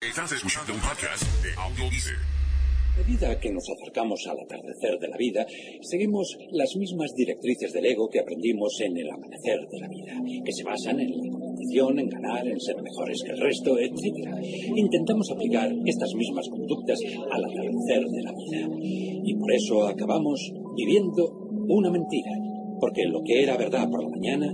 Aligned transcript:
Estás 0.00 0.30
escuchando 0.30 0.72
un 0.72 0.78
podcast 0.78 1.26
de 1.42 1.50
Audio 1.58 1.90
Dice. 1.90 2.14
A 2.14 3.02
medida 3.02 3.40
que 3.40 3.50
nos 3.50 3.68
acercamos 3.68 4.24
al 4.30 4.38
atardecer 4.38 4.96
de 5.00 5.08
la 5.08 5.16
vida, 5.16 5.44
seguimos 5.82 6.38
las 6.52 6.76
mismas 6.76 7.12
directrices 7.16 7.72
del 7.72 7.84
ego 7.84 8.08
que 8.08 8.20
aprendimos 8.20 8.78
en 8.80 8.96
el 8.96 9.10
amanecer 9.10 9.58
de 9.68 9.80
la 9.80 9.88
vida, 9.88 10.14
que 10.44 10.52
se 10.52 10.62
basan 10.62 11.00
en 11.00 11.10
la 11.10 11.30
competición, 11.36 11.98
en 11.98 12.08
ganar, 12.10 12.46
en 12.46 12.60
ser 12.60 12.80
mejores 12.80 13.24
que 13.24 13.32
el 13.32 13.40
resto, 13.40 13.76
etc. 13.76 14.38
Intentamos 14.76 15.32
aplicar 15.32 15.68
estas 15.84 16.14
mismas 16.14 16.48
conductas 16.48 17.00
al 17.32 17.44
atardecer 17.44 18.06
de 18.06 18.22
la 18.22 18.32
vida. 18.38 18.68
Y 18.80 19.34
por 19.34 19.52
eso 19.52 19.88
acabamos 19.88 20.38
viviendo 20.76 21.26
una 21.66 21.90
mentira, 21.90 22.30
porque 22.78 23.02
lo 23.02 23.20
que 23.24 23.42
era 23.42 23.56
verdad 23.56 23.90
por 23.90 24.04
la 24.04 24.10
mañana, 24.10 24.46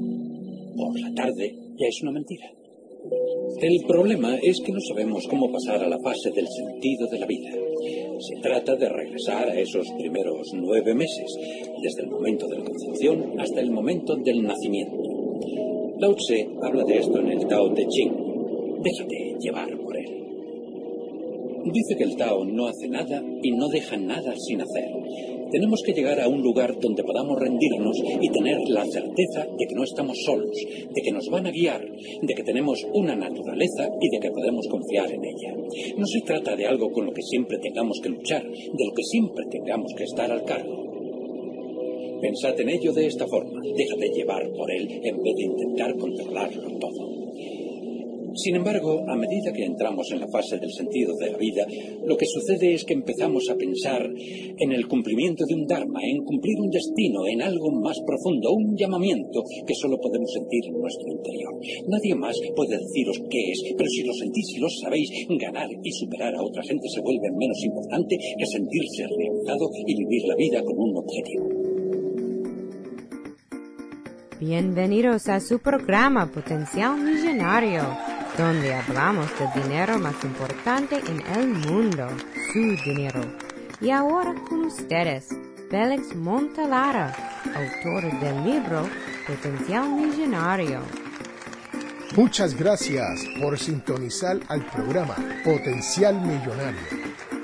por 0.75 0.99
la 0.99 1.13
tarde, 1.13 1.55
ya 1.77 1.87
es 1.87 2.01
una 2.01 2.13
mentira. 2.13 2.51
El 3.61 3.87
problema 3.87 4.37
es 4.43 4.61
que 4.65 4.73
no 4.73 4.81
sabemos 4.81 5.27
cómo 5.29 5.51
pasar 5.53 5.83
a 5.83 5.89
la 5.89 5.99
fase 5.99 6.31
del 6.31 6.47
sentido 6.49 7.07
de 7.09 7.19
la 7.19 7.27
vida. 7.27 7.51
Se 8.19 8.41
trata 8.41 8.77
de 8.77 8.89
regresar 8.89 9.49
a 9.51 9.61
esos 9.61 9.87
primeros 9.99 10.49
nueve 10.55 10.95
meses, 10.95 11.37
desde 11.83 12.03
el 12.03 12.11
momento 12.11 12.47
de 12.49 12.59
la 12.59 12.65
concepción 12.65 13.39
hasta 13.39 13.61
el 13.61 13.71
momento 13.71 14.17
del 14.17 14.43
nacimiento. 14.43 14.97
Lao 15.99 16.15
Tse 16.15 16.49
habla 16.63 16.85
de 16.85 16.99
esto 16.99 17.19
en 17.21 17.33
el 17.33 17.47
Tao 17.47 17.73
Te 17.75 17.87
Ching. 17.87 18.13
Déjate 18.83 19.37
llevar. 19.39 19.84
Dice 21.65 21.97
que 21.97 22.05
el 22.05 22.17
Tao 22.17 22.45
no 22.45 22.67
hace 22.67 22.89
nada 22.89 23.23
y 23.43 23.51
no 23.53 23.69
deja 23.69 23.97
nada 23.97 24.35
sin 24.37 24.61
hacer. 24.61 24.91
Tenemos 25.51 25.83
que 25.83 25.93
llegar 25.93 26.21
a 26.21 26.29
un 26.29 26.43
lugar 26.43 26.79
donde 26.81 27.05
podamos 27.05 27.39
rendirnos 27.39 27.97
y 28.21 28.29
tener 28.29 28.59
la 28.69 28.85
certeza 28.85 29.47
de 29.57 29.67
que 29.67 29.75
no 29.75 29.85
estamos 29.85 30.19
solos, 30.25 30.57
de 30.57 31.03
que 31.03 31.13
nos 31.13 31.29
van 31.29 31.47
a 31.47 31.51
guiar, 31.51 31.81
de 32.23 32.35
que 32.35 32.43
tenemos 32.43 32.85
una 32.93 33.15
naturaleza 33.15 33.89
y 34.01 34.09
de 34.11 34.21
que 34.21 34.31
podemos 34.31 34.67
confiar 34.69 35.13
en 35.13 35.25
ella. 35.25 35.55
No 35.97 36.07
se 36.07 36.21
trata 36.23 36.57
de 36.57 36.67
algo 36.67 36.91
con 36.93 37.07
lo 37.07 37.13
que 37.13 37.23
siempre 37.23 37.59
tengamos 37.59 38.01
que 38.03 38.09
luchar, 38.09 38.43
de 38.43 38.85
lo 38.85 38.93
que 38.93 39.05
siempre 39.05 39.47
tengamos 39.51 39.93
que 39.97 40.05
estar 40.05 40.31
al 40.31 40.45
cargo. 40.45 40.85
Pensad 42.21 42.61
en 42.61 42.71
ello 42.71 42.93
de 42.93 43.07
esta 43.07 43.27
forma, 43.27 43.61
déjate 43.77 44.09
llevar 44.09 44.51
por 44.53 44.71
él 44.71 44.89
en 45.03 45.23
vez 45.23 45.35
de 45.37 45.45
intentar 45.45 45.97
controlarlo 45.97 46.79
todo. 46.79 47.15
Sin 48.35 48.57
embargo, 48.57 49.05
a 49.07 49.15
medida 49.15 49.53
que 49.53 49.65
entramos 49.65 50.11
en 50.11 50.19
la 50.19 50.27
fase 50.27 50.59
del 50.59 50.73
sentido 50.73 51.15
de 51.17 51.31
la 51.31 51.39
vida, 51.39 51.65
lo 52.05 52.17
que 52.17 52.27
sucede 52.27 52.75
es 52.75 52.85
que 52.85 52.95
empezamos 52.95 53.49
a 53.49 53.55
pensar 53.55 54.03
en 54.03 54.73
el 54.73 54.89
cumplimiento 54.89 55.45
de 55.47 55.55
un 55.55 55.67
Dharma, 55.67 56.01
en 56.03 56.25
cumplir 56.25 56.59
un 56.61 56.71
destino, 56.71 57.27
en 57.29 57.43
algo 57.43 57.71
más 57.71 57.97
profundo, 58.05 58.53
un 58.53 58.77
llamamiento 58.77 59.43
que 59.65 59.75
solo 59.75 60.01
podemos 60.01 60.33
sentir 60.33 60.67
en 60.67 60.81
nuestro 60.81 61.07
interior. 61.13 61.55
Nadie 61.87 62.15
más 62.17 62.37
puede 62.57 62.77
deciros 62.77 63.23
qué 63.31 63.53
es, 63.53 63.63
pero 63.77 63.89
si 63.89 64.03
lo 64.03 64.13
sentís 64.13 64.51
y 64.57 64.59
lo 64.59 64.69
sabéis, 64.69 65.11
ganar 65.39 65.69
y 65.71 65.93
superar 65.93 66.35
a 66.35 66.43
otra 66.43 66.63
gente 66.65 66.89
se 66.89 67.01
vuelve 67.01 67.31
menos 67.31 67.63
importante 67.63 68.19
que 68.19 68.47
sentirse 68.47 69.07
realizado 69.07 69.71
y 69.87 69.95
vivir 69.95 70.23
la 70.27 70.35
vida 70.35 70.63
con 70.65 70.77
un 70.77 70.97
objetivo. 70.97 71.75
Bienvenidos 74.41 75.29
a 75.29 75.41
su 75.41 75.61
programa 75.61 76.27
Potencial 76.27 77.01
Millonario, 77.01 77.83
donde 78.37 78.75
hablamos 78.75 79.27
del 79.39 79.63
dinero 79.63 79.99
más 79.99 80.23
importante 80.25 81.01
en 81.07 81.21
el 81.39 81.49
mundo, 81.49 82.09
su 82.53 82.61
dinero. 82.85 83.21
Y 83.81 83.91
ahora 83.91 84.35
con 84.49 84.65
ustedes, 84.65 85.29
Félix 85.71 86.15
Montalara, 86.15 87.15
autor 87.55 88.21
del 88.21 88.45
libro 88.45 88.89
Potencial 89.27 89.89
Millonario. 89.89 90.81
Muchas 92.17 92.55
gracias 92.55 93.25
por 93.41 93.59
sintonizar 93.59 94.39
al 94.49 94.65
programa 94.67 95.17
Potencial 95.45 96.21
Millonario. 96.21 96.81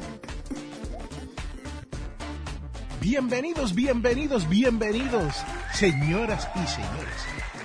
Bienvenidos, 3.01 3.73
bienvenidos, 3.75 4.49
bienvenidos, 4.49 5.37
señoras 5.73 6.49
y 6.57 6.67
señores. 6.67 7.15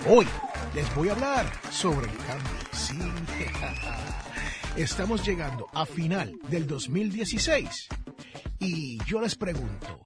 Hoy 0.07 0.27
les 0.75 0.93
voy 0.95 1.09
a 1.09 1.13
hablar 1.13 1.51
sobre 1.71 2.07
el 2.07 2.15
cambio. 2.17 2.51
Sí, 2.71 2.99
estamos 4.75 5.25
llegando 5.25 5.65
a 5.73 5.87
final 5.87 6.37
del 6.47 6.67
2016 6.67 7.89
y 8.61 8.99
yo 9.05 9.19
les 9.19 9.35
pregunto, 9.35 10.05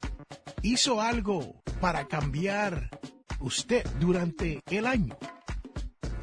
¿hizo 0.61 1.01
algo 1.01 1.61
para 1.81 2.07
cambiar 2.07 2.89
usted 3.39 3.85
durante 3.99 4.61
el 4.67 4.87
año? 4.87 5.17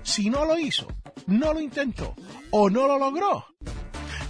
Si 0.03 0.31
no 0.31 0.47
lo 0.47 0.59
hizo, 0.59 0.88
no 1.26 1.53
lo 1.53 1.60
intentó 1.60 2.15
o 2.50 2.71
no 2.71 2.88
lo 2.88 2.98
logró, 2.98 3.47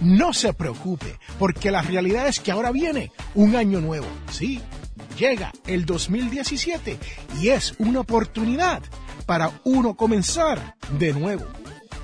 no 0.01 0.33
se 0.33 0.53
preocupe, 0.53 1.17
porque 1.39 1.71
la 1.71 1.81
realidad 1.81 2.27
es 2.27 2.41
que 2.41 2.51
ahora 2.51 2.71
viene 2.71 3.11
un 3.35 3.55
año 3.55 3.79
nuevo. 3.79 4.07
Sí, 4.29 4.61
llega 5.17 5.53
el 5.65 5.85
2017 5.85 6.99
y 7.41 7.49
es 7.49 7.73
una 7.79 8.01
oportunidad 8.01 8.83
para 9.25 9.61
uno 9.63 9.95
comenzar 9.95 10.75
de 10.99 11.13
nuevo. 11.13 11.45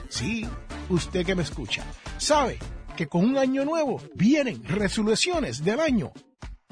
Sí, 0.07 0.47
usted 0.87 1.25
que 1.25 1.35
me 1.35 1.43
escucha, 1.43 1.83
sabe 2.17 2.57
que 2.99 3.07
con 3.07 3.23
un 3.23 3.37
año 3.37 3.63
nuevo 3.63 4.01
vienen 4.13 4.61
resoluciones 4.65 5.63
del 5.63 5.79
año 5.79 6.11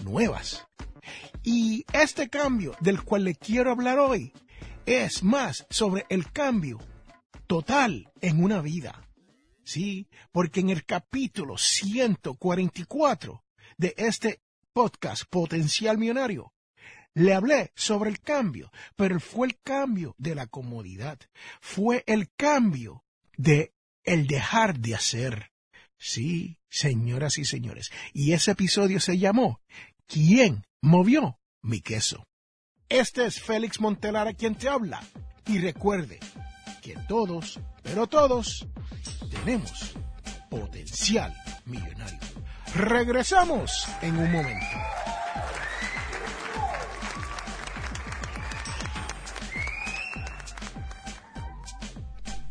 nuevas. 0.04 0.68
Y 1.42 1.86
este 1.94 2.28
cambio 2.28 2.76
del 2.82 3.02
cual 3.02 3.24
le 3.24 3.34
quiero 3.34 3.72
hablar 3.72 3.98
hoy 3.98 4.34
es 4.86 5.24
más 5.24 5.66
sobre 5.70 6.06
el 6.10 6.30
cambio 6.34 6.80
total 7.48 8.12
en 8.20 8.44
una 8.44 8.60
vida. 8.60 9.08
Sí, 9.64 10.10
porque 10.34 10.60
en 10.60 10.70
el 10.70 10.84
capítulo 10.84 11.58
144 11.58 13.46
de 13.78 13.94
este 13.96 14.42
podcast 14.74 15.24
Potencial 15.30 15.98
Millonario, 15.98 16.52
le 17.14 17.36
hablé 17.36 17.72
sobre 17.74 18.10
el 18.10 18.20
cambio, 18.20 18.70
pero 18.98 19.18
fue 19.22 19.48
el 19.48 19.58
cambio 19.62 20.14
de 20.18 20.36
la 20.36 20.48
comodidad, 20.48 21.20
fue 21.62 22.04
el 22.06 22.30
cambio 22.36 23.06
de 23.38 23.74
el 24.04 24.28
dejar 24.28 24.78
de 24.78 24.94
hacer. 24.94 25.52
Sí, 26.00 26.58
señoras 26.70 27.38
y 27.38 27.46
señores, 27.46 27.92
y 28.14 28.34
ese 28.34 28.52
episodio 28.52 29.00
se 29.00 29.18
llamó 29.18 29.62
¿Quién 30.08 30.64
movió 30.82 31.40
mi 31.62 31.82
queso? 31.82 32.24
Este 32.90 33.26
es 33.26 33.42
Félix 33.42 33.82
Montelara 33.82 34.34
quien 34.34 34.56
te 34.56 34.70
habla. 34.70 35.02
Y 35.46 35.60
recuerde 35.60 36.20
que 36.82 36.96
todos, 37.08 37.60
pero 37.84 38.08
todos, 38.08 38.66
tenemos 39.30 39.94
potencial 40.50 41.36
millonario. 41.66 42.20
Regresamos 42.74 43.88
en 44.02 44.18
un 44.18 44.32
momento. 44.32 44.66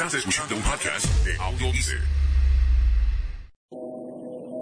Estás 0.00 0.14
escuchando 0.14 0.56
un 0.56 0.62
podcast 0.62 1.04
de 1.26 1.32
Dice. 1.72 1.92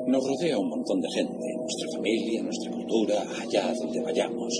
Nos 0.08 0.26
rodea 0.26 0.58
un 0.58 0.68
montón 0.68 1.00
de 1.00 1.08
gente, 1.14 1.46
nuestra 1.54 1.86
familia, 1.94 2.42
nuestra 2.42 2.72
cultura, 2.72 3.22
allá 3.40 3.72
donde 3.72 4.02
vayamos. 4.02 4.52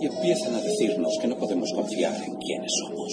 Y 0.00 0.06
empiezan 0.06 0.56
a 0.56 0.60
decirnos 0.60 1.16
que 1.22 1.28
no 1.28 1.38
podemos 1.38 1.70
confiar 1.72 2.16
en 2.24 2.34
quienes 2.38 2.72
somos. 2.82 3.12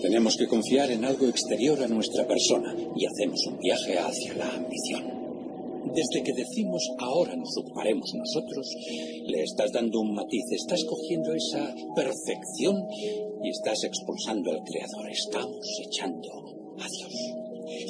Tenemos 0.00 0.36
que 0.36 0.46
confiar 0.46 0.92
en 0.92 1.04
algo 1.04 1.26
exterior 1.26 1.82
a 1.82 1.88
nuestra 1.88 2.24
persona 2.24 2.72
y 2.94 3.06
hacemos 3.06 3.44
un 3.48 3.58
viaje 3.58 3.98
hacia 3.98 4.34
la 4.34 4.48
ambición. 4.48 5.13
Desde 5.94 6.24
que 6.24 6.32
decimos 6.32 6.82
ahora 6.98 7.36
nos 7.36 7.56
ocuparemos 7.56 8.12
nosotros, 8.14 8.66
le 9.26 9.42
estás 9.42 9.70
dando 9.72 10.00
un 10.00 10.14
matiz, 10.14 10.42
estás 10.50 10.84
cogiendo 10.84 11.32
esa 11.32 11.72
perfección 11.94 12.82
y 13.42 13.50
estás 13.50 13.84
expulsando 13.84 14.50
al 14.50 14.64
Creador. 14.64 15.08
Estamos 15.10 15.64
echando 15.86 16.28
a 16.80 16.88
Dios. 16.88 17.12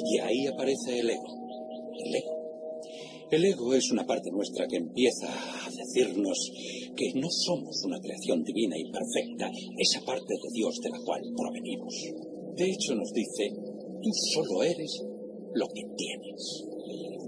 Y 0.05 0.19
ahí 0.19 0.45
aparece 0.45 0.99
el 0.99 1.09
ego. 1.09 1.33
El 2.05 2.15
ego. 2.15 2.35
El 3.31 3.45
ego 3.45 3.73
es 3.73 3.91
una 3.91 4.05
parte 4.05 4.29
nuestra 4.29 4.67
que 4.67 4.77
empieza 4.77 5.27
a 5.27 5.69
decirnos 5.71 6.51
que 6.95 7.11
no 7.15 7.29
somos 7.31 7.83
una 7.85 7.99
creación 7.99 8.43
divina 8.43 8.77
y 8.77 8.91
perfecta, 8.91 9.49
esa 9.79 10.05
parte 10.05 10.31
de 10.31 10.49
Dios 10.53 10.79
de 10.79 10.89
la 10.91 10.99
cual 11.03 11.23
provenimos. 11.35 11.95
De 12.55 12.69
hecho 12.69 12.93
nos 12.93 13.11
dice, 13.11 13.51
tú 14.03 14.09
solo 14.31 14.61
eres 14.61 15.03
lo 15.55 15.67
que 15.69 15.81
tienes. 15.97 16.74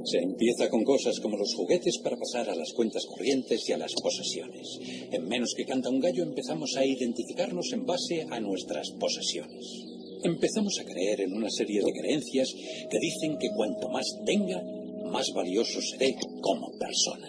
Se 0.05 0.19
empieza 0.19 0.69
con 0.69 0.83
cosas 0.83 1.19
como 1.19 1.37
los 1.37 1.53
juguetes 1.53 1.97
para 1.99 2.17
pasar 2.17 2.49
a 2.49 2.55
las 2.55 2.71
cuentas 2.71 3.05
corrientes 3.05 3.67
y 3.67 3.73
a 3.73 3.77
las 3.77 3.93
posesiones. 4.01 4.79
En 5.11 5.27
menos 5.27 5.53
que 5.55 5.65
canta 5.65 5.89
un 5.89 5.99
gallo 5.99 6.23
empezamos 6.23 6.77
a 6.77 6.85
identificarnos 6.85 7.73
en 7.73 7.85
base 7.85 8.25
a 8.29 8.39
nuestras 8.39 8.91
posesiones. 8.91 9.65
Empezamos 10.23 10.79
a 10.79 10.85
creer 10.85 11.21
en 11.21 11.33
una 11.33 11.49
serie 11.49 11.83
de 11.83 11.91
creencias 11.91 12.53
que 12.89 12.99
dicen 12.99 13.37
que 13.37 13.49
cuanto 13.55 13.89
más 13.89 14.05
tenga, 14.25 14.63
más 15.11 15.27
valioso 15.35 15.81
seré 15.81 16.15
como 16.41 16.71
persona. 16.79 17.27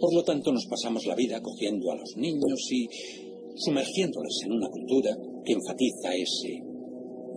Por 0.00 0.12
lo 0.12 0.24
tanto, 0.24 0.52
nos 0.52 0.66
pasamos 0.66 1.06
la 1.06 1.14
vida 1.14 1.40
cogiendo 1.40 1.92
a 1.92 1.96
los 1.96 2.16
niños 2.16 2.60
y 2.72 2.88
sumergiéndoles 3.54 4.40
en 4.44 4.52
una 4.52 4.68
cultura 4.68 5.16
que 5.44 5.52
enfatiza 5.52 6.14
ese 6.16 6.60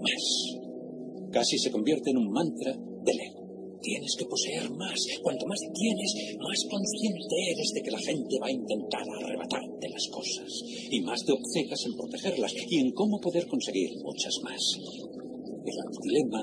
más. 0.02 1.32
Casi 1.32 1.60
se 1.60 1.70
convierte 1.70 2.10
en 2.10 2.18
un 2.18 2.32
mantra 2.32 2.76
del 3.04 3.20
ego. 3.20 3.45
Tienes 3.86 4.16
que 4.18 4.26
poseer 4.26 4.68
más. 4.72 4.98
Cuanto 5.22 5.46
más 5.46 5.60
tienes, 5.72 6.38
más 6.40 6.58
consciente 6.68 7.36
eres 7.54 7.72
de 7.72 7.84
que 7.84 7.92
la 7.92 8.00
gente 8.00 8.40
va 8.42 8.48
a 8.48 8.52
intentar 8.52 9.06
arrebatarte 9.08 9.90
las 9.90 10.08
cosas. 10.08 10.50
Y 10.90 11.02
más 11.02 11.24
te 11.24 11.34
obcejas 11.34 11.86
en 11.86 11.96
protegerlas 11.96 12.54
y 12.68 12.80
en 12.80 12.92
cómo 12.94 13.22
poder 13.22 13.46
conseguir 13.46 13.92
muchas 14.02 14.34
más. 14.42 14.80
El 14.82 16.02
dilema 16.02 16.42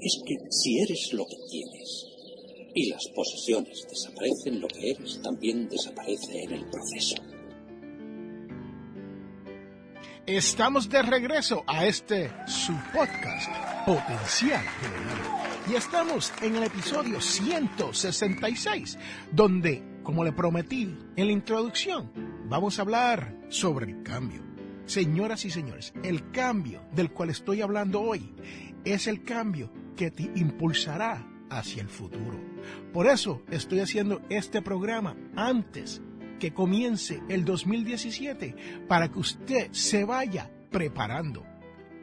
es 0.00 0.20
que 0.26 0.34
si 0.50 0.78
eres 0.80 1.12
lo 1.12 1.24
que 1.26 1.36
tienes 1.48 2.06
y 2.74 2.88
las 2.88 3.06
posesiones 3.14 3.86
desaparecen, 3.88 4.60
lo 4.60 4.66
que 4.66 4.90
eres 4.90 5.20
también 5.22 5.68
desaparece 5.68 6.42
en 6.42 6.52
el 6.54 6.64
proceso. 6.70 7.16
Estamos 10.26 10.88
de 10.88 11.02
regreso 11.02 11.62
a 11.68 11.86
este 11.86 12.30
su 12.48 12.72
podcast, 12.92 13.48
Potencial 13.86 15.39
Y 15.70 15.76
estamos 15.76 16.32
en 16.42 16.56
el 16.56 16.64
episodio 16.64 17.20
166, 17.20 18.98
donde, 19.30 19.84
como 20.02 20.24
le 20.24 20.32
prometí 20.32 20.98
en 21.14 21.26
la 21.26 21.32
introducción, 21.32 22.10
vamos 22.48 22.78
a 22.78 22.82
hablar 22.82 23.36
sobre 23.50 23.86
el 23.86 24.02
cambio. 24.02 24.42
Señoras 24.86 25.44
y 25.44 25.50
señores, 25.50 25.92
el 26.02 26.32
cambio 26.32 26.82
del 26.90 27.12
cual 27.12 27.30
estoy 27.30 27.62
hablando 27.62 28.00
hoy 28.00 28.34
es 28.84 29.06
el 29.06 29.22
cambio 29.22 29.72
que 29.96 30.10
te 30.10 30.24
impulsará 30.34 31.24
hacia 31.50 31.82
el 31.82 31.88
futuro. 31.88 32.40
Por 32.92 33.06
eso 33.06 33.42
estoy 33.48 33.78
haciendo 33.78 34.22
este 34.28 34.62
programa 34.62 35.16
antes 35.36 36.02
que 36.40 36.52
comience 36.52 37.22
el 37.28 37.44
2017 37.44 38.86
para 38.88 39.08
que 39.08 39.20
usted 39.20 39.68
se 39.70 40.04
vaya 40.04 40.50
preparando. 40.68 41.46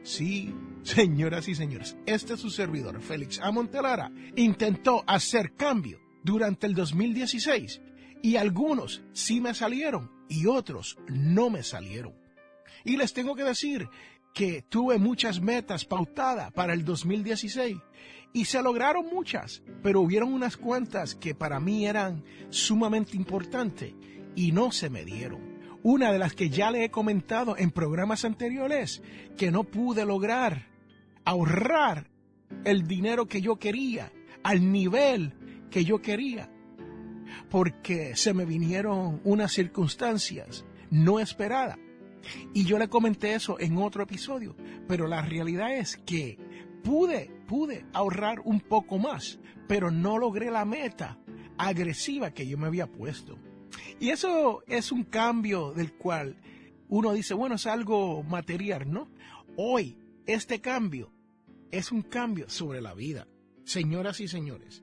Sí, 0.04 0.54
señoras 0.88 1.48
y 1.48 1.54
señores, 1.54 1.98
este 2.06 2.32
es 2.32 2.40
su 2.40 2.48
servidor, 2.48 3.02
Félix 3.02 3.40
Amontelara, 3.40 4.10
intentó 4.36 5.04
hacer 5.06 5.52
cambio 5.54 6.00
durante 6.24 6.66
el 6.66 6.74
2016 6.74 7.82
y 8.22 8.36
algunos 8.36 9.02
sí 9.12 9.40
me 9.42 9.52
salieron 9.52 10.10
y 10.30 10.46
otros 10.46 10.96
no 11.08 11.50
me 11.50 11.62
salieron. 11.62 12.14
Y 12.84 12.96
les 12.96 13.12
tengo 13.12 13.34
que 13.34 13.44
decir 13.44 13.86
que 14.32 14.62
tuve 14.62 14.98
muchas 14.98 15.42
metas 15.42 15.84
pautadas 15.84 16.52
para 16.52 16.72
el 16.72 16.86
2016 16.86 17.76
y 18.32 18.46
se 18.46 18.62
lograron 18.62 19.06
muchas, 19.12 19.62
pero 19.82 20.00
hubieron 20.00 20.32
unas 20.32 20.56
cuantas 20.56 21.14
que 21.14 21.34
para 21.34 21.60
mí 21.60 21.86
eran 21.86 22.24
sumamente 22.48 23.14
importantes 23.14 23.92
y 24.34 24.52
no 24.52 24.72
se 24.72 24.88
me 24.88 25.04
dieron. 25.04 25.58
Una 25.82 26.12
de 26.12 26.18
las 26.18 26.32
que 26.32 26.48
ya 26.48 26.70
le 26.70 26.84
he 26.84 26.90
comentado 26.90 27.58
en 27.58 27.70
programas 27.70 28.24
anteriores, 28.24 29.02
que 29.36 29.50
no 29.50 29.64
pude 29.64 30.04
lograr 30.06 30.77
ahorrar 31.28 32.10
el 32.64 32.88
dinero 32.88 33.26
que 33.26 33.42
yo 33.42 33.56
quería 33.56 34.10
al 34.42 34.72
nivel 34.72 35.34
que 35.70 35.84
yo 35.84 36.00
quería, 36.00 36.50
porque 37.50 38.16
se 38.16 38.32
me 38.32 38.46
vinieron 38.46 39.20
unas 39.24 39.52
circunstancias 39.52 40.64
no 40.90 41.20
esperadas. 41.20 41.78
Y 42.54 42.64
yo 42.64 42.78
le 42.78 42.88
comenté 42.88 43.34
eso 43.34 43.60
en 43.60 43.76
otro 43.76 44.04
episodio, 44.04 44.56
pero 44.86 45.06
la 45.06 45.20
realidad 45.20 45.76
es 45.76 45.98
que 45.98 46.38
pude, 46.82 47.30
pude 47.46 47.84
ahorrar 47.92 48.40
un 48.40 48.60
poco 48.60 48.96
más, 48.96 49.38
pero 49.66 49.90
no 49.90 50.16
logré 50.16 50.50
la 50.50 50.64
meta 50.64 51.18
agresiva 51.58 52.30
que 52.30 52.46
yo 52.46 52.56
me 52.56 52.68
había 52.68 52.86
puesto. 52.86 53.38
Y 54.00 54.08
eso 54.08 54.62
es 54.66 54.92
un 54.92 55.04
cambio 55.04 55.72
del 55.72 55.92
cual 55.92 56.40
uno 56.88 57.12
dice, 57.12 57.34
bueno, 57.34 57.56
es 57.56 57.66
algo 57.66 58.22
material, 58.22 58.90
¿no? 58.90 59.10
Hoy, 59.56 59.98
este 60.26 60.60
cambio 60.60 61.10
es 61.70 61.92
un 61.92 62.02
cambio 62.02 62.48
sobre 62.48 62.80
la 62.80 62.94
vida. 62.94 63.26
Señoras 63.64 64.20
y 64.20 64.28
señores, 64.28 64.82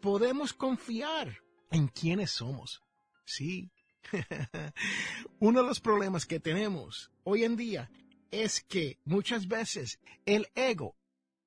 podemos 0.00 0.52
confiar 0.52 1.42
en 1.70 1.88
quienes 1.88 2.30
somos. 2.30 2.82
Sí. 3.24 3.70
Uno 5.38 5.62
de 5.62 5.68
los 5.68 5.80
problemas 5.80 6.26
que 6.26 6.40
tenemos 6.40 7.10
hoy 7.24 7.44
en 7.44 7.56
día 7.56 7.90
es 8.30 8.62
que 8.62 8.98
muchas 9.04 9.46
veces 9.46 10.00
el 10.24 10.48
ego 10.54 10.96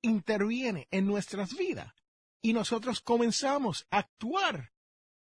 interviene 0.02 0.88
en 0.92 1.08
nuestras 1.08 1.56
vidas 1.58 1.94
y 2.42 2.54
nosotros 2.54 3.02
comenzamos 3.02 3.88
a 3.90 4.00
actuar 4.00 4.72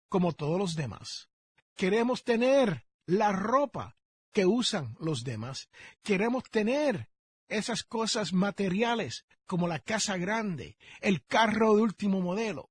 como 0.08 0.32
todos 0.32 0.58
los 0.58 0.76
demás. 0.76 1.30
Queremos 1.76 2.24
tener 2.24 2.86
la 3.06 3.32
ropa 3.34 3.98
que 4.32 4.46
usan 4.46 4.96
los 5.00 5.24
demás. 5.24 5.70
Queremos 6.04 6.44
tener 6.50 7.11
esas 7.52 7.84
cosas 7.84 8.34
materiales 8.34 9.26
como 9.46 9.68
la 9.68 9.80
casa 9.80 10.18
grande, 10.18 10.78
el 11.02 11.24
carro 11.26 11.76
de 11.76 11.82
último 11.82 12.22
modelo. 12.22 12.70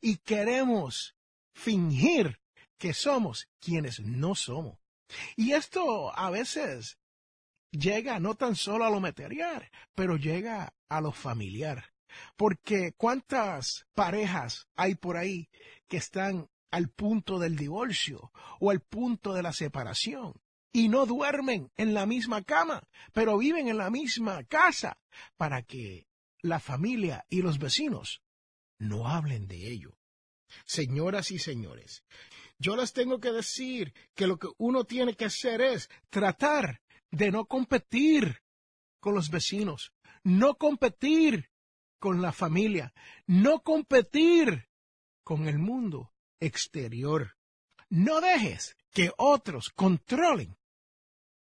Y 0.00 0.18
queremos 0.18 1.16
fingir 1.52 2.40
que 2.78 2.94
somos 2.94 3.48
quienes 3.58 4.00
no 4.00 4.34
somos. 4.34 4.78
Y 5.36 5.52
esto 5.52 6.16
a 6.16 6.30
veces 6.30 6.98
llega 7.72 8.20
no 8.20 8.36
tan 8.36 8.54
solo 8.54 8.84
a 8.84 8.90
lo 8.90 9.00
material, 9.00 9.68
pero 9.94 10.16
llega 10.16 10.72
a 10.88 11.00
lo 11.00 11.12
familiar. 11.12 11.92
Porque 12.36 12.92
cuántas 12.96 13.86
parejas 13.94 14.68
hay 14.76 14.94
por 14.94 15.16
ahí 15.16 15.48
que 15.88 15.96
están 15.96 16.48
al 16.70 16.88
punto 16.88 17.38
del 17.38 17.56
divorcio 17.56 18.32
o 18.60 18.70
al 18.70 18.80
punto 18.80 19.34
de 19.34 19.42
la 19.42 19.52
separación 19.52 20.34
y 20.72 20.88
no 20.88 21.06
duermen 21.06 21.70
en 21.76 21.94
la 21.94 22.06
misma 22.06 22.42
cama, 22.42 22.82
pero 23.12 23.38
viven 23.38 23.68
en 23.68 23.78
la 23.78 23.90
misma 23.90 24.44
casa 24.44 24.98
para 25.36 25.62
que 25.62 26.06
la 26.42 26.60
familia 26.60 27.24
y 27.28 27.42
los 27.42 27.58
vecinos 27.58 28.22
no 28.78 29.08
hablen 29.08 29.46
de 29.46 29.70
ello. 29.70 29.96
Señoras 30.64 31.30
y 31.30 31.38
señores, 31.38 32.02
yo 32.58 32.76
les 32.76 32.92
tengo 32.92 33.20
que 33.20 33.32
decir 33.32 33.94
que 34.14 34.26
lo 34.26 34.38
que 34.38 34.48
uno 34.58 34.84
tiene 34.84 35.14
que 35.14 35.26
hacer 35.26 35.60
es 35.60 35.88
tratar 36.08 36.80
de 37.10 37.30
no 37.30 37.46
competir 37.46 38.42
con 39.00 39.14
los 39.14 39.30
vecinos, 39.30 39.92
no 40.22 40.54
competir 40.54 41.50
con 41.98 42.22
la 42.22 42.32
familia, 42.32 42.92
no 43.26 43.60
competir 43.60 44.68
con 45.22 45.48
el 45.48 45.58
mundo 45.58 46.12
exterior. 46.40 47.36
No 47.88 48.20
dejes 48.20 48.76
que 48.92 49.10
otros 49.16 49.70
controlen 49.70 50.56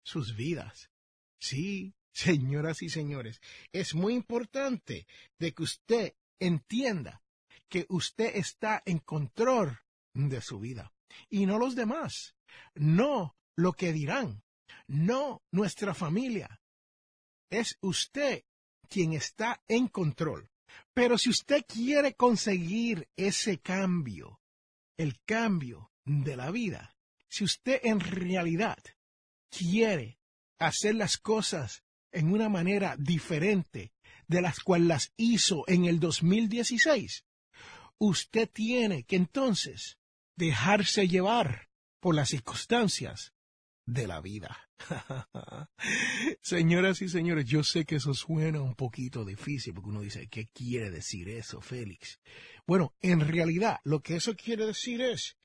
sus 0.02 0.36
vidas. 0.36 0.90
Sí, 1.38 1.94
señoras 2.12 2.82
y 2.82 2.88
señores, 2.88 3.40
es 3.72 3.94
muy 3.94 4.14
importante 4.14 5.06
de 5.38 5.52
que 5.52 5.62
usted 5.62 6.14
entienda 6.38 7.22
que 7.68 7.86
usted 7.88 8.36
está 8.36 8.82
en 8.84 8.98
control 8.98 9.78
de 10.14 10.40
su 10.40 10.60
vida 10.60 10.92
y 11.28 11.46
no 11.46 11.58
los 11.58 11.74
demás, 11.74 12.34
no 12.74 13.36
lo 13.56 13.72
que 13.72 13.92
dirán, 13.92 14.42
no 14.86 15.42
nuestra 15.50 15.94
familia. 15.94 16.60
Es 17.50 17.78
usted 17.80 18.44
quien 18.88 19.12
está 19.12 19.62
en 19.68 19.88
control. 19.88 20.50
Pero 20.94 21.18
si 21.18 21.30
usted 21.30 21.64
quiere 21.66 22.14
conseguir 22.14 23.08
ese 23.16 23.58
cambio, 23.58 24.40
el 24.96 25.20
cambio 25.24 25.90
de 26.04 26.36
la 26.36 26.50
vida, 26.50 26.96
si 27.28 27.44
usted 27.44 27.80
en 27.82 28.00
realidad 28.00 28.78
quiere 29.56 30.18
hacer 30.58 30.94
las 30.94 31.18
cosas 31.18 31.84
en 32.10 32.32
una 32.32 32.48
manera 32.48 32.96
diferente 32.98 33.92
de 34.26 34.40
las 34.40 34.60
cuales 34.60 34.88
las 34.88 35.12
hizo 35.16 35.64
en 35.68 35.84
el 35.84 36.00
2016, 36.00 37.24
usted 37.98 38.50
tiene 38.50 39.04
que 39.04 39.16
entonces 39.16 39.98
dejarse 40.36 41.06
llevar 41.06 41.68
por 42.00 42.14
las 42.14 42.30
circunstancias 42.30 43.34
de 43.86 44.06
la 44.06 44.20
vida. 44.20 44.70
Señoras 46.42 47.02
y 47.02 47.08
señores, 47.08 47.44
yo 47.46 47.62
sé 47.62 47.84
que 47.84 47.96
eso 47.96 48.14
suena 48.14 48.60
un 48.60 48.74
poquito 48.74 49.24
difícil 49.24 49.74
porque 49.74 49.90
uno 49.90 50.00
dice, 50.00 50.28
¿qué 50.28 50.48
quiere 50.48 50.90
decir 50.90 51.28
eso, 51.28 51.60
Félix? 51.60 52.20
Bueno, 52.66 52.94
en 53.00 53.20
realidad 53.20 53.80
lo 53.84 54.00
que 54.00 54.16
eso 54.16 54.34
quiere 54.34 54.66
decir 54.66 55.00
es 55.00 55.36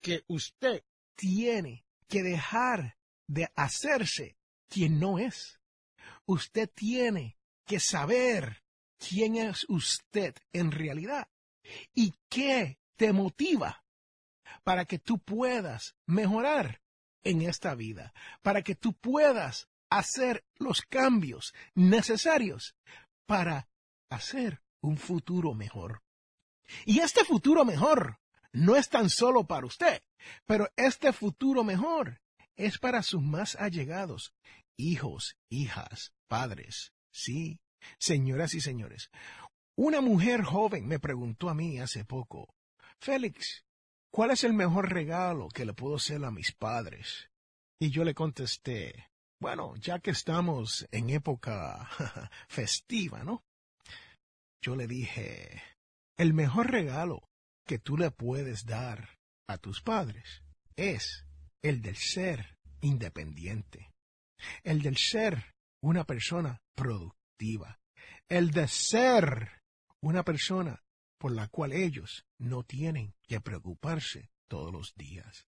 que 0.00 0.22
usted 0.26 0.82
tiene 1.16 1.84
que 2.08 2.22
dejar 2.22 2.96
de 3.26 3.48
hacerse 3.54 4.36
quien 4.68 4.98
no 4.98 5.18
es. 5.18 5.60
Usted 6.26 6.70
tiene 6.74 7.38
que 7.66 7.80
saber 7.80 8.62
quién 8.98 9.36
es 9.36 9.66
usted 9.68 10.34
en 10.52 10.70
realidad 10.70 11.28
y 11.94 12.14
qué 12.28 12.78
te 12.96 13.12
motiva 13.12 13.84
para 14.62 14.84
que 14.84 14.98
tú 14.98 15.18
puedas 15.18 15.94
mejorar 16.06 16.80
en 17.22 17.42
esta 17.42 17.74
vida, 17.74 18.12
para 18.42 18.62
que 18.62 18.74
tú 18.74 18.92
puedas 18.92 19.68
hacer 19.90 20.44
los 20.56 20.82
cambios 20.82 21.54
necesarios 21.74 22.76
para 23.26 23.68
hacer 24.10 24.62
un 24.80 24.98
futuro 24.98 25.54
mejor. 25.54 26.02
Y 26.84 27.00
este 27.00 27.24
futuro 27.24 27.64
mejor 27.64 28.18
no 28.52 28.76
es 28.76 28.88
tan 28.88 29.10
solo 29.10 29.44
para 29.44 29.66
usted, 29.66 30.02
pero 30.46 30.68
este 30.76 31.12
futuro 31.12 31.64
mejor 31.64 32.20
es 32.56 32.78
para 32.78 33.02
sus 33.02 33.22
más 33.22 33.56
allegados, 33.56 34.32
hijos, 34.76 35.36
hijas, 35.50 36.12
padres. 36.28 36.92
Sí, 37.12 37.60
señoras 37.98 38.54
y 38.54 38.60
señores. 38.60 39.10
Una 39.76 40.00
mujer 40.00 40.42
joven 40.42 40.86
me 40.86 41.00
preguntó 41.00 41.48
a 41.48 41.54
mí 41.54 41.80
hace 41.80 42.04
poco, 42.04 42.54
Félix, 43.00 43.64
¿cuál 44.10 44.30
es 44.30 44.44
el 44.44 44.52
mejor 44.52 44.92
regalo 44.92 45.48
que 45.48 45.64
le 45.64 45.74
puedo 45.74 45.96
hacer 45.96 46.24
a 46.24 46.30
mis 46.30 46.52
padres? 46.52 47.28
Y 47.80 47.90
yo 47.90 48.04
le 48.04 48.14
contesté, 48.14 49.10
bueno, 49.40 49.74
ya 49.76 49.98
que 49.98 50.10
estamos 50.12 50.86
en 50.92 51.10
época 51.10 51.88
festiva, 52.48 53.24
¿no? 53.24 53.42
Yo 54.62 54.76
le 54.76 54.86
dije, 54.86 55.62
el 56.16 56.32
mejor 56.32 56.70
regalo 56.70 57.28
que 57.66 57.78
tú 57.78 57.98
le 57.98 58.10
puedes 58.10 58.64
dar 58.64 59.18
a 59.48 59.58
tus 59.58 59.82
padres 59.82 60.42
es 60.76 61.23
el 61.64 61.80
del 61.80 61.96
ser 61.96 62.58
independiente, 62.82 63.90
el 64.64 64.82
del 64.82 64.98
ser 64.98 65.54
una 65.80 66.04
persona 66.04 66.60
productiva, 66.74 67.80
el 68.28 68.50
de 68.50 68.68
ser 68.68 69.62
una 70.02 70.22
persona 70.24 70.84
por 71.18 71.32
la 71.32 71.48
cual 71.48 71.72
ellos 71.72 72.26
no 72.38 72.64
tienen 72.64 73.14
que 73.26 73.40
preocuparse 73.40 74.30
todos 74.46 74.70
los 74.74 74.94
días. 74.94 75.46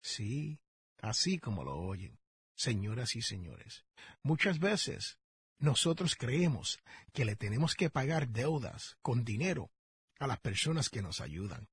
Sí, 0.00 0.60
así 1.02 1.40
como 1.40 1.64
lo 1.64 1.76
oyen, 1.76 2.20
señoras 2.54 3.16
y 3.16 3.22
señores. 3.22 3.84
Muchas 4.22 4.60
veces 4.60 5.18
nosotros 5.58 6.14
creemos 6.14 6.78
que 7.12 7.24
le 7.24 7.34
tenemos 7.34 7.74
que 7.74 7.90
pagar 7.90 8.28
deudas 8.28 8.96
con 9.02 9.24
dinero 9.24 9.72
a 10.20 10.28
las 10.28 10.38
personas 10.38 10.88
que 10.88 11.02
nos 11.02 11.20
ayudan. 11.20 11.66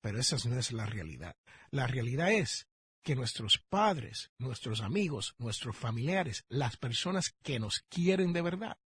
Pero 0.00 0.18
esa 0.18 0.38
no 0.48 0.58
es 0.58 0.72
la 0.72 0.86
realidad. 0.86 1.36
La 1.70 1.86
realidad 1.86 2.32
es 2.32 2.66
que 3.06 3.14
nuestros 3.14 3.62
padres, 3.68 4.32
nuestros 4.36 4.80
amigos, 4.80 5.36
nuestros 5.38 5.76
familiares, 5.76 6.44
las 6.48 6.76
personas 6.76 7.36
que 7.42 7.60
nos 7.60 7.84
quieren 7.88 8.32
de 8.32 8.42
verdad, 8.42 8.78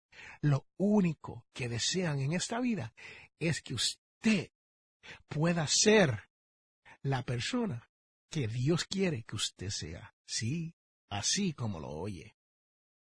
lo 0.42 0.68
único 0.78 1.46
que 1.54 1.70
desean 1.70 2.20
en 2.20 2.34
esta 2.34 2.60
vida 2.60 2.94
es 3.40 3.62
que 3.62 3.76
usted 3.76 4.52
pueda 5.30 5.66
ser 5.68 6.30
la 7.02 7.24
persona 7.24 7.90
que 8.30 8.50
Dios 8.50 8.84
quiere 8.84 9.24
que 9.24 9.38
usted 9.38 9.70
sea. 9.70 10.14
Sí, 10.28 10.76
así 11.10 11.54
como 11.54 11.80
lo 11.80 11.88
oye. 11.88 12.36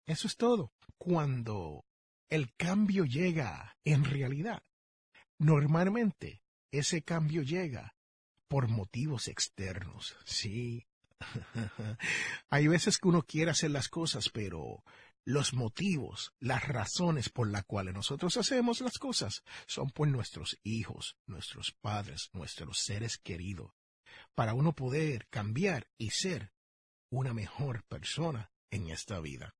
Eso 0.06 0.28
es 0.28 0.36
todo. 0.36 0.72
Cuando 0.96 1.84
el 2.30 2.54
cambio 2.54 3.04
llega 3.04 3.76
en 3.84 4.04
realidad, 4.04 4.62
Normalmente 5.42 6.40
ese 6.70 7.02
cambio 7.02 7.42
llega 7.42 7.96
por 8.48 8.68
motivos 8.68 9.26
externos, 9.26 10.16
sí. 10.24 10.86
Hay 12.50 12.66
veces 12.68 12.98
que 12.98 13.08
uno 13.08 13.22
quiere 13.22 13.50
hacer 13.50 13.70
las 13.70 13.88
cosas, 13.88 14.28
pero 14.28 14.84
los 15.24 15.54
motivos, 15.54 16.32
las 16.40 16.66
razones 16.66 17.28
por 17.28 17.48
las 17.48 17.64
cuales 17.64 17.94
nosotros 17.94 18.36
hacemos 18.36 18.80
las 18.80 18.98
cosas 18.98 19.42
son 19.66 19.90
por 19.90 20.08
nuestros 20.08 20.58
hijos, 20.62 21.16
nuestros 21.26 21.72
padres, 21.80 22.30
nuestros 22.32 22.78
seres 22.78 23.18
queridos, 23.18 23.72
para 24.34 24.54
uno 24.54 24.74
poder 24.74 25.26
cambiar 25.28 25.88
y 25.98 26.10
ser 26.10 26.52
una 27.10 27.34
mejor 27.34 27.84
persona 27.84 28.50
en 28.70 28.88
esta 28.90 29.20
vida. 29.20 29.54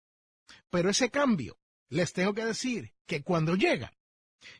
Pero 0.70 0.90
ese 0.90 1.10
cambio, 1.10 1.58
les 1.88 2.12
tengo 2.12 2.34
que 2.34 2.44
decir 2.44 2.92
que 3.06 3.22
cuando 3.22 3.54
llega, 3.54 3.92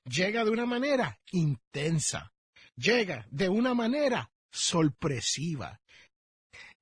Llega 0.04 0.44
de 0.44 0.50
una 0.50 0.66
manera 0.66 1.18
intensa. 1.30 2.32
Llega 2.76 3.26
de 3.30 3.49
una 3.49 3.75
manera 3.75 4.30
sorpresiva. 4.50 5.80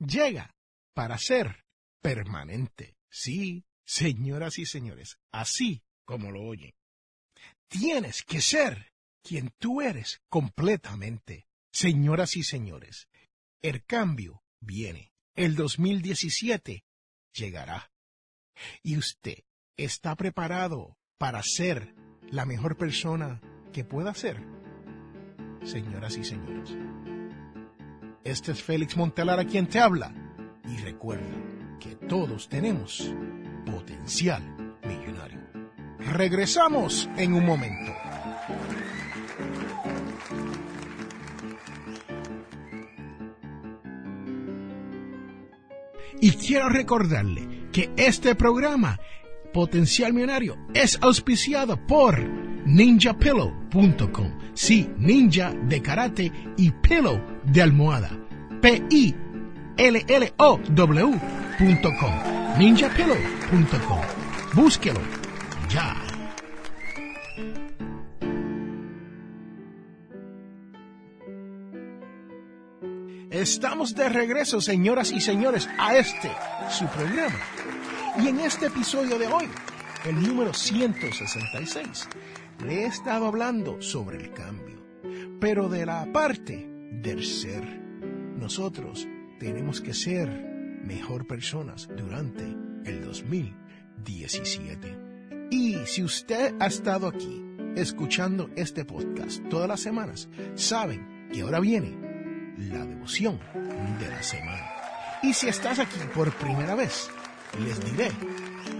Llega 0.00 0.54
para 0.94 1.18
ser 1.18 1.64
permanente. 2.00 2.96
Sí, 3.10 3.64
señoras 3.84 4.58
y 4.58 4.66
señores, 4.66 5.18
así 5.30 5.82
como 6.04 6.30
lo 6.30 6.42
oyen. 6.42 6.72
Tienes 7.68 8.22
que 8.22 8.40
ser 8.40 8.92
quien 9.22 9.52
tú 9.58 9.80
eres 9.80 10.22
completamente. 10.28 11.46
Señoras 11.72 12.36
y 12.36 12.42
señores, 12.42 13.08
el 13.62 13.84
cambio 13.84 14.42
viene. 14.60 15.12
El 15.36 15.54
2017 15.54 16.84
llegará. 17.32 17.92
Y 18.82 18.96
usted 18.96 19.44
está 19.76 20.16
preparado 20.16 20.98
para 21.18 21.42
ser 21.42 21.94
la 22.30 22.46
mejor 22.46 22.76
persona 22.76 23.40
que 23.72 23.84
pueda 23.84 24.14
ser. 24.14 24.42
Señoras 25.62 26.16
y 26.16 26.24
señores, 26.24 26.76
este 28.30 28.52
es 28.52 28.62
Félix 28.62 28.96
Montelara 28.96 29.44
quien 29.44 29.66
te 29.66 29.80
habla 29.80 30.12
y 30.64 30.76
recuerda 30.78 31.24
que 31.80 31.96
todos 31.96 32.48
tenemos 32.48 33.12
potencial 33.66 34.42
millonario. 34.84 35.40
Regresamos 35.98 37.08
en 37.16 37.34
un 37.34 37.44
momento. 37.44 37.92
Y 46.20 46.32
quiero 46.32 46.68
recordarle 46.68 47.68
que 47.72 47.90
este 47.96 48.34
programa 48.34 49.00
Potencial 49.52 50.12
Millonario 50.12 50.56
es 50.74 50.98
auspiciado 51.02 51.84
por 51.86 52.20
ninjapillow.com. 52.66 54.38
Sí, 54.54 54.88
ninja 54.98 55.52
de 55.52 55.82
karate 55.82 56.32
y 56.56 56.70
pillow 56.70 57.20
de 57.44 57.62
almohada. 57.62 58.19
P-I-L-L-O-W.com. 58.60 59.18
ninjapillow.com. 62.58 64.00
Búsquelo 64.54 65.00
ya. 65.68 65.96
Estamos 73.30 73.94
de 73.94 74.08
regreso, 74.08 74.60
señoras 74.60 75.12
y 75.12 75.20
señores, 75.20 75.68
a 75.78 75.96
este, 75.96 76.30
su 76.68 76.86
programa 76.86 77.38
y 78.18 78.28
en 78.28 78.40
este 78.40 78.66
episodio 78.66 79.18
de 79.18 79.28
hoy, 79.28 79.48
el 80.04 80.20
número 80.20 80.52
166, 80.52 82.08
le 82.64 82.82
he 82.82 82.86
estado 82.86 83.26
hablando 83.26 83.80
sobre 83.80 84.18
el 84.18 84.32
cambio, 84.32 84.76
pero 85.40 85.68
de 85.68 85.86
la 85.86 86.12
parte 86.12 86.66
del 86.90 87.24
ser. 87.24 87.89
Nosotros 88.40 89.06
tenemos 89.38 89.82
que 89.82 89.92
ser 89.92 90.28
mejor 90.82 91.26
personas 91.26 91.88
durante 91.94 92.42
el 92.86 93.04
2017. 93.04 94.98
Y 95.50 95.76
si 95.84 96.02
usted 96.02 96.54
ha 96.58 96.66
estado 96.66 97.06
aquí 97.06 97.44
escuchando 97.76 98.48
este 98.56 98.86
podcast 98.86 99.46
todas 99.50 99.68
las 99.68 99.80
semanas, 99.80 100.30
saben 100.54 101.28
que 101.30 101.42
ahora 101.42 101.60
viene 101.60 101.94
la 102.56 102.86
devoción 102.86 103.38
de 104.00 104.08
la 104.08 104.22
semana. 104.22 104.66
Y 105.22 105.34
si 105.34 105.48
estás 105.48 105.78
aquí 105.78 106.00
por 106.14 106.32
primera 106.32 106.74
vez, 106.74 107.10
les 107.62 107.78
diré 107.84 108.10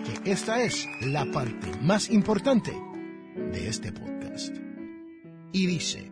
que 0.07 0.33
esta 0.33 0.62
es 0.62 0.88
la 1.02 1.26
parte 1.26 1.71
más 1.83 2.09
importante 2.09 2.73
de 3.52 3.69
este 3.69 3.93
podcast. 3.93 4.57
Y 5.52 5.67
dice, 5.67 6.11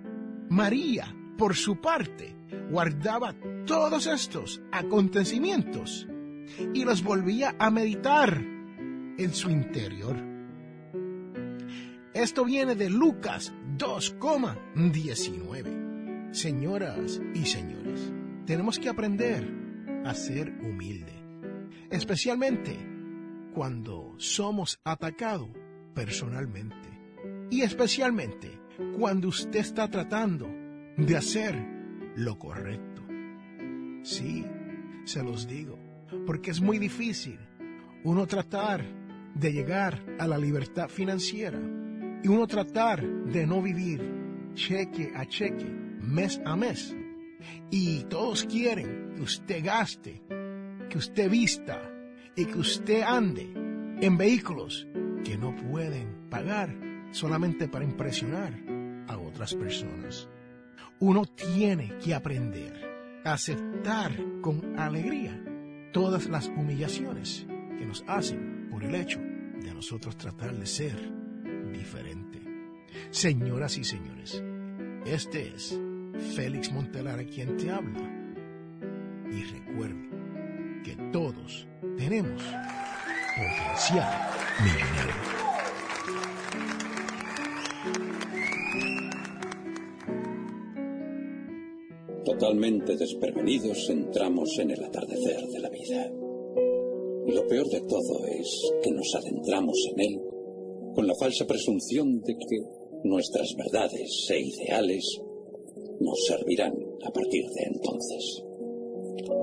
María, 0.50 1.14
por 1.38 1.56
su 1.56 1.80
parte, 1.80 2.36
guardaba 2.70 3.34
todos 3.64 4.06
estos 4.06 4.60
acontecimientos 4.72 6.06
y 6.74 6.84
los 6.84 7.02
volvía 7.02 7.56
a 7.58 7.70
meditar 7.70 8.44
en 9.16 9.32
su 9.32 9.48
interior. 9.48 10.18
Esto 12.12 12.44
viene 12.44 12.74
de 12.74 12.90
Lucas 12.90 13.54
2,19. 13.78 16.32
Señoras 16.32 17.22
y 17.34 17.46
señores, 17.46 18.12
tenemos 18.44 18.80
que 18.80 18.90
aprender 18.90 19.50
a 20.04 20.12
ser 20.14 20.50
humilde, 20.62 21.14
especialmente 21.90 22.76
cuando 23.54 24.14
somos 24.18 24.78
atacados 24.84 25.48
personalmente 25.94 26.76
y 27.50 27.62
especialmente 27.62 28.60
cuando 28.98 29.28
usted 29.28 29.60
está 29.60 29.88
tratando 29.88 30.57
de 30.98 31.16
hacer 31.16 31.54
lo 32.16 32.38
correcto. 32.38 33.02
Sí, 34.02 34.44
se 35.04 35.22
los 35.22 35.46
digo, 35.46 35.78
porque 36.26 36.50
es 36.50 36.60
muy 36.60 36.78
difícil 36.78 37.38
uno 38.02 38.26
tratar 38.26 38.84
de 39.34 39.52
llegar 39.52 40.02
a 40.18 40.26
la 40.26 40.38
libertad 40.38 40.88
financiera 40.88 41.60
y 42.22 42.28
uno 42.28 42.46
tratar 42.48 43.06
de 43.06 43.46
no 43.46 43.62
vivir 43.62 44.02
cheque 44.54 45.12
a 45.14 45.24
cheque, 45.26 45.66
mes 46.00 46.40
a 46.44 46.56
mes. 46.56 46.96
Y 47.70 48.02
todos 48.04 48.44
quieren 48.44 49.12
que 49.14 49.22
usted 49.22 49.64
gaste, 49.64 50.20
que 50.90 50.98
usted 50.98 51.30
vista 51.30 51.80
y 52.34 52.44
que 52.44 52.58
usted 52.58 53.02
ande 53.02 53.46
en 54.00 54.18
vehículos 54.18 54.88
que 55.24 55.38
no 55.38 55.54
pueden 55.54 56.28
pagar 56.28 56.74
solamente 57.12 57.68
para 57.68 57.84
impresionar 57.84 58.58
a 59.06 59.16
otras 59.16 59.54
personas. 59.54 60.28
Uno 61.00 61.24
tiene 61.24 61.96
que 61.98 62.12
aprender 62.12 63.22
a 63.24 63.34
aceptar 63.34 64.12
con 64.40 64.76
alegría 64.76 65.40
todas 65.92 66.28
las 66.28 66.48
humillaciones 66.48 67.46
que 67.78 67.86
nos 67.86 68.04
hacen 68.08 68.68
por 68.68 68.82
el 68.82 68.96
hecho 68.96 69.20
de 69.20 69.72
nosotros 69.72 70.16
tratar 70.16 70.56
de 70.56 70.66
ser 70.66 70.96
diferente. 71.72 72.42
Señoras 73.10 73.78
y 73.78 73.84
señores, 73.84 74.42
este 75.06 75.54
es 75.54 75.78
Félix 76.34 76.72
Montelara 76.72 77.24
quien 77.24 77.56
te 77.56 77.70
habla. 77.70 78.00
Y 79.30 79.44
recuerde 79.44 80.08
que 80.82 80.96
todos 81.12 81.68
tenemos 81.96 82.42
potencial 83.36 84.30
millonario. 84.64 85.37
Totalmente 92.38 92.96
desprevenidos 92.96 93.90
entramos 93.90 94.56
en 94.60 94.70
el 94.70 94.84
atardecer 94.84 95.44
de 95.48 95.58
la 95.58 95.68
vida. 95.70 96.08
Lo 97.26 97.44
peor 97.48 97.68
de 97.68 97.80
todo 97.80 98.24
es 98.26 98.72
que 98.80 98.92
nos 98.92 99.12
adentramos 99.16 99.76
en 99.90 100.00
él 100.00 100.20
con 100.94 101.08
la 101.08 101.16
falsa 101.16 101.48
presunción 101.48 102.20
de 102.20 102.34
que 102.34 102.58
nuestras 103.02 103.56
verdades 103.56 104.30
e 104.30 104.40
ideales 104.40 105.20
nos 105.98 106.26
servirán 106.26 106.74
a 107.02 107.10
partir 107.10 107.44
de 107.44 107.64
entonces. 107.74 108.44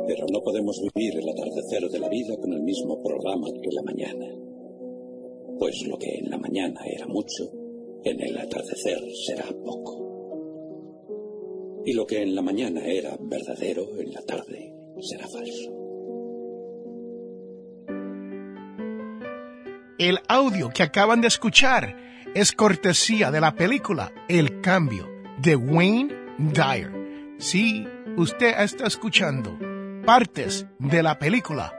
Pero 0.08 0.26
no 0.32 0.40
podemos 0.42 0.80
vivir 0.82 1.20
el 1.20 1.28
atardecer 1.28 1.90
de 1.90 2.00
la 2.00 2.08
vida 2.08 2.38
con 2.38 2.54
el 2.54 2.62
mismo 2.62 3.04
programa 3.04 3.48
que 3.62 3.76
la 3.76 3.82
mañana. 3.82 4.40
Pues 5.60 5.86
lo 5.86 5.98
que 5.98 6.20
en 6.20 6.30
la 6.30 6.38
mañana 6.38 6.80
era 6.88 7.08
mucho, 7.08 7.52
en 8.06 8.22
el 8.22 8.38
atardecer 8.38 9.04
será 9.26 9.54
poco. 9.66 10.05
Y 11.86 11.94
lo 11.94 12.08
que 12.08 12.22
en 12.22 12.34
la 12.34 12.42
mañana 12.42 12.84
era 12.84 13.16
verdadero, 13.20 14.00
en 14.00 14.12
la 14.12 14.22
tarde 14.24 14.74
será 15.02 15.28
falso. 15.28 15.72
El 19.98 20.20
audio 20.28 20.70
que 20.70 20.84
acaban 20.84 21.22
de 21.22 21.28
escuchar 21.28 21.96
es 22.34 22.52
cortesía 22.52 23.32
de 23.32 23.40
la 23.40 23.56
película 23.56 24.12
El 24.28 24.62
Cambio 24.62 25.10
de 25.42 25.56
Wayne 25.56 26.14
Dyer. 26.38 26.92
Si 27.38 27.88
usted 28.18 28.60
está 28.60 28.88
escuchando 28.88 29.58
partes 30.06 30.66
de 30.80 31.02
la 31.02 31.18
película 31.18 31.74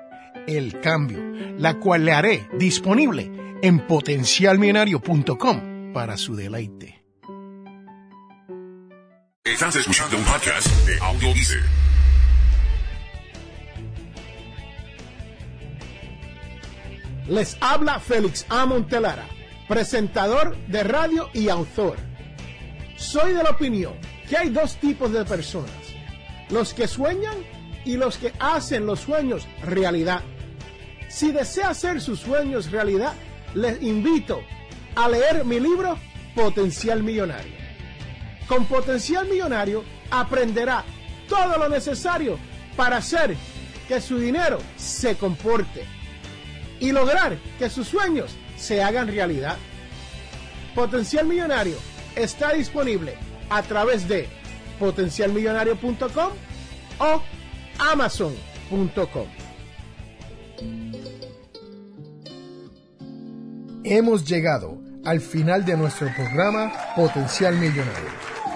El 0.46 0.80
Cambio, 0.80 1.22
la 1.58 1.78
cual 1.78 2.04
le 2.04 2.12
haré 2.12 2.49
disponible 2.58 3.30
en 3.62 3.86
potencialmillonario.com 3.86 5.92
para 5.92 6.16
su 6.16 6.36
deleite. 6.36 7.05
Estás 9.56 9.76
escuchando 9.76 10.19
un 10.19 10.25
podcast 10.25 10.69
de. 10.84 10.99
Les 17.26 17.56
habla 17.62 17.99
Félix 17.99 18.45
A. 18.50 18.66
Montelara, 18.66 19.26
presentador 19.66 20.54
de 20.66 20.84
radio 20.84 21.30
y 21.32 21.49
autor. 21.49 21.97
Soy 22.99 23.32
de 23.32 23.42
la 23.42 23.49
opinión 23.49 23.95
que 24.28 24.36
hay 24.36 24.50
dos 24.50 24.76
tipos 24.76 25.10
de 25.10 25.25
personas, 25.25 25.71
los 26.50 26.75
que 26.75 26.86
sueñan 26.86 27.38
y 27.86 27.97
los 27.97 28.19
que 28.19 28.34
hacen 28.38 28.84
los 28.84 29.00
sueños 29.00 29.49
realidad. 29.62 30.21
Si 31.08 31.32
desea 31.32 31.71
hacer 31.71 32.02
sus 32.02 32.21
sueños 32.21 32.71
realidad, 32.71 33.14
les 33.54 33.80
invito 33.80 34.42
a 34.97 35.08
leer 35.08 35.47
mi 35.47 35.60
libro 35.60 35.99
Potencial 36.34 37.02
Millonario. 37.02 37.55
Con 38.49 38.67
Potencial 38.67 39.26
Millonario 39.26 39.85
aprenderá 40.11 40.85
todo 41.28 41.59
lo 41.59 41.69
necesario 41.69 42.39
para 42.76 42.99
hacer 42.99 43.37
que 43.89 44.00
su 44.00 44.19
dinero 44.19 44.59
se 44.76 45.17
comporte 45.17 45.85
y 46.80 46.93
lograr 46.93 47.39
que 47.59 47.71
sus 47.71 47.89
sueños 47.89 48.37
se 48.56 48.82
hagan 48.82 49.09
realidad. 49.09 49.56
Potencial 50.75 51.26
Millonario 51.26 51.76
está 52.15 52.52
disponible 52.52 53.15
a 53.50 53.63
través 53.63 54.06
de 54.09 54.28
potencialmillonario.com 54.78 56.32
o 56.99 57.23
amazon.com. 57.78 59.26
Hemos 63.85 64.25
llegado 64.25 64.78
al 65.04 65.21
final 65.21 65.65
de 65.65 65.76
nuestro 65.76 66.13
programa 66.15 66.73
Potencial 66.97 67.54
Millonario. 67.54 68.35